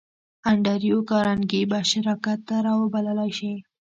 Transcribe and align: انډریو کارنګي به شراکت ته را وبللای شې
انډریو 0.49 0.97
کارنګي 1.09 1.61
به 1.69 1.79
شراکت 1.91 2.39
ته 2.47 2.55
را 2.65 2.73
وبللای 2.79 3.31
شې 3.37 3.53